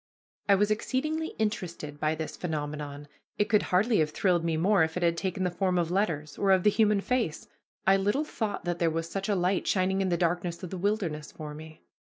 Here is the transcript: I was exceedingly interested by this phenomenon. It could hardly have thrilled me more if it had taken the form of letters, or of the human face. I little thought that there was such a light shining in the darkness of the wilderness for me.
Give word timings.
I 0.49 0.55
was 0.55 0.71
exceedingly 0.71 1.35
interested 1.37 1.99
by 1.99 2.15
this 2.15 2.35
phenomenon. 2.35 3.07
It 3.37 3.49
could 3.49 3.61
hardly 3.69 3.99
have 3.99 4.09
thrilled 4.09 4.43
me 4.43 4.57
more 4.57 4.81
if 4.83 4.97
it 4.97 5.03
had 5.03 5.15
taken 5.15 5.43
the 5.43 5.51
form 5.51 5.77
of 5.77 5.91
letters, 5.91 6.39
or 6.39 6.49
of 6.49 6.63
the 6.63 6.71
human 6.71 7.01
face. 7.01 7.47
I 7.85 7.97
little 7.97 8.23
thought 8.25 8.65
that 8.65 8.79
there 8.79 8.89
was 8.89 9.07
such 9.07 9.29
a 9.29 9.35
light 9.35 9.67
shining 9.67 10.01
in 10.01 10.09
the 10.09 10.17
darkness 10.17 10.63
of 10.63 10.71
the 10.71 10.77
wilderness 10.79 11.31
for 11.31 11.53
me. 11.53 11.83